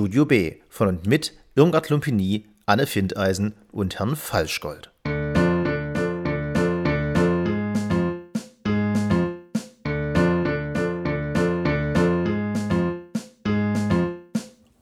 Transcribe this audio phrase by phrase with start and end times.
[0.00, 4.90] Studio B von und mit Irmgard Lumpini, Anne Findeisen und Herrn Falschgold.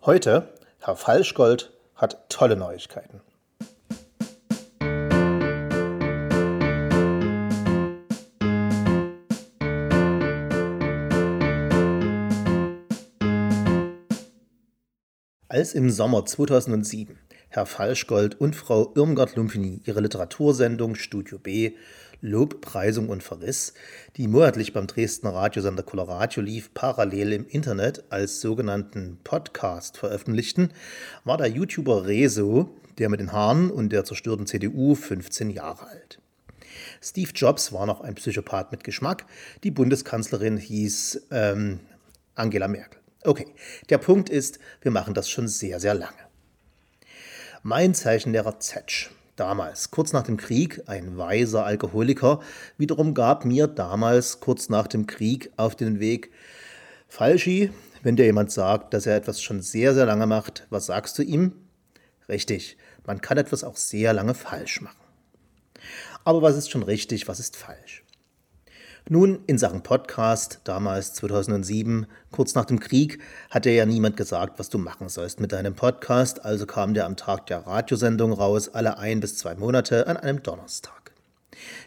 [0.02, 3.20] Heute, Herr Falschgold hat tolle Neuigkeiten.
[15.50, 17.16] Als im Sommer 2007
[17.48, 21.72] Herr Falschgold und Frau Irmgard Lumpini ihre Literatursendung Studio B
[22.20, 23.72] Lob, Preisung und Verriss,
[24.16, 30.70] die monatlich beim Dresdner Radiosender Coloradio lief, parallel im Internet als sogenannten Podcast veröffentlichten,
[31.24, 36.20] war der YouTuber Rezo, der mit den Haaren und der zerstörten CDU, 15 Jahre alt.
[37.00, 39.24] Steve Jobs war noch ein Psychopath mit Geschmack,
[39.64, 41.80] die Bundeskanzlerin hieß ähm,
[42.34, 42.97] Angela Merkel.
[43.24, 43.46] Okay,
[43.90, 46.28] der Punkt ist, wir machen das schon sehr, sehr lange.
[47.62, 52.40] Mein Zeichenlehrer Zetsch, damals, kurz nach dem Krieg, ein weiser Alkoholiker,
[52.76, 56.30] wiederum gab mir damals, kurz nach dem Krieg, auf den Weg,
[57.08, 61.18] Falschi, wenn dir jemand sagt, dass er etwas schon sehr, sehr lange macht, was sagst
[61.18, 61.52] du ihm?
[62.28, 64.96] Richtig, man kann etwas auch sehr lange falsch machen.
[66.24, 68.04] Aber was ist schon richtig, was ist falsch?
[69.10, 74.68] Nun, in Sachen Podcast, damals 2007, kurz nach dem Krieg, hatte ja niemand gesagt, was
[74.68, 78.98] du machen sollst mit deinem Podcast, also kam der am Tag der Radiosendung raus, alle
[78.98, 81.12] ein bis zwei Monate an einem Donnerstag.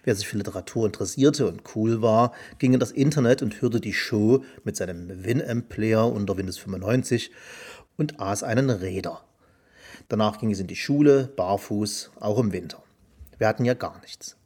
[0.04, 3.94] Wer sich für Literatur interessierte und cool war, ging in das Internet und hörte die
[3.94, 7.30] Show mit seinem Winamp-Player unter Windows 95
[7.98, 9.22] und aß einen Räder.
[10.10, 12.82] Danach ging es in die Schule, barfuß, auch im Winter.
[13.38, 14.38] Wir hatten ja gar nichts.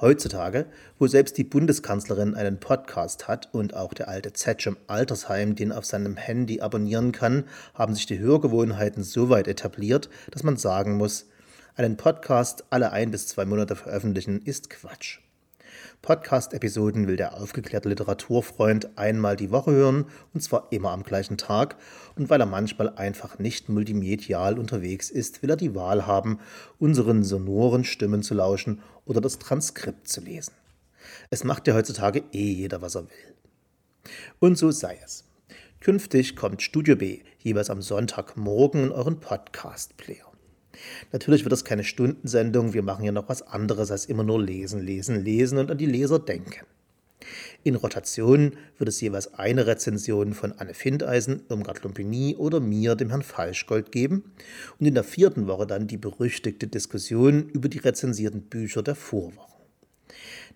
[0.00, 0.64] Heutzutage,
[0.98, 5.72] wo selbst die Bundeskanzlerin einen Podcast hat und auch der alte Zetsch im Altersheim den
[5.72, 10.96] auf seinem Handy abonnieren kann, haben sich die Hörgewohnheiten so weit etabliert, dass man sagen
[10.96, 11.26] muss,
[11.76, 15.18] einen Podcast alle ein bis zwei Monate veröffentlichen ist Quatsch.
[16.10, 21.76] Podcast-Episoden will der aufgeklärte Literaturfreund einmal die Woche hören, und zwar immer am gleichen Tag.
[22.16, 26.40] Und weil er manchmal einfach nicht multimedial unterwegs ist, will er die Wahl haben,
[26.80, 30.52] unseren sonoren Stimmen zu lauschen oder das Transkript zu lesen.
[31.30, 33.34] Es macht ja heutzutage eh jeder, was er will.
[34.40, 35.22] Und so sei es.
[35.78, 40.29] Künftig kommt Studio B jeweils am Sonntagmorgen in euren Podcast-Player.
[41.12, 44.80] Natürlich wird das keine Stundensendung, wir machen ja noch was anderes als immer nur lesen,
[44.80, 46.66] lesen, lesen und an die Leser denken.
[47.62, 53.10] In Rotation wird es jeweils eine Rezension von Anne Findeisen, Irmgard Lumpini oder mir, dem
[53.10, 54.32] Herrn Falschgold, geben
[54.78, 59.50] und in der vierten Woche dann die berüchtigte Diskussion über die rezensierten Bücher der Vorwochen.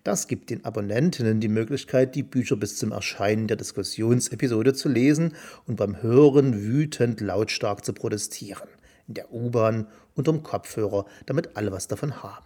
[0.03, 5.33] Das gibt den Abonnentinnen die Möglichkeit, die Bücher bis zum Erscheinen der Diskussionsepisode zu lesen
[5.67, 8.67] und beim Hören wütend lautstark zu protestieren
[9.07, 12.45] in der U-Bahn, unterm Kopfhörer, damit alle was davon haben.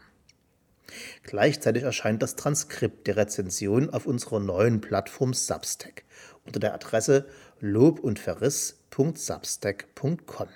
[1.23, 6.03] Gleichzeitig erscheint das Transkript der Rezension auf unserer neuen Plattform Substack
[6.45, 7.25] unter der Adresse
[7.59, 10.47] lobundverriss.substack.com.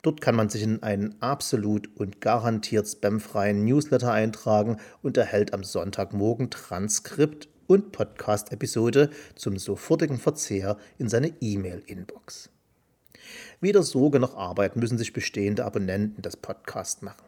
[0.00, 5.62] Dort kann man sich in einen absolut und garantiert spamfreien Newsletter eintragen und erhält am
[5.62, 12.48] Sonntagmorgen Transkript und Podcast-Episode zum sofortigen Verzehr in seine E-Mail-Inbox.
[13.60, 17.24] Weder Sorge noch Arbeit müssen sich bestehende Abonnenten des Podcasts machen.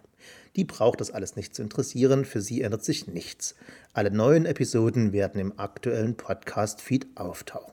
[0.56, 3.54] Die braucht das alles nicht zu interessieren, für sie ändert sich nichts.
[3.92, 7.72] Alle neuen Episoden werden im aktuellen Podcast-Feed auftauchen.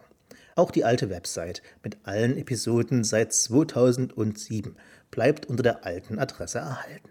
[0.55, 4.75] Auch die alte Website mit allen Episoden seit 2007
[5.11, 7.09] bleibt unter der alten Adresse erhalten.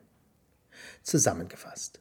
[1.02, 2.00] Zusammengefasst.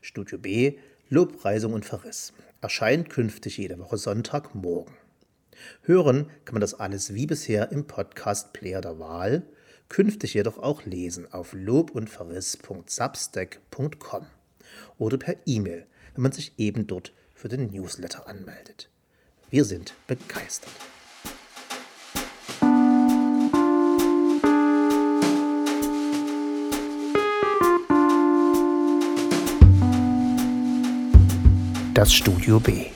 [0.00, 0.78] Studio B,
[1.08, 4.94] Lobpreisung und Verriss erscheint künftig jede Woche Sonntagmorgen.
[5.82, 9.42] Hören kann man das alles wie bisher im Podcast-Player der Wahl,
[9.88, 14.26] künftig jedoch auch lesen auf lobundverriss.substack.com
[14.98, 18.88] oder per E-Mail, wenn man sich eben dort für den Newsletter anmeldet.
[19.50, 20.70] Wir sind begeistert.
[31.94, 32.86] Das Studio B.